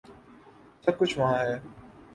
[0.85, 1.55] سب کچھ وہاں ہے۔